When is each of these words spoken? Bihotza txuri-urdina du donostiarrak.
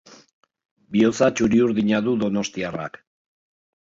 Bihotza 0.95 1.29
txuri-urdina 1.39 1.99
du 2.07 2.13
donostiarrak. 2.23 2.99